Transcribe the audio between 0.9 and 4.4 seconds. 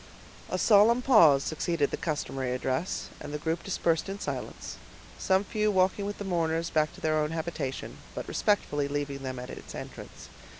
pause succeeded the customary address, and the group dispersed in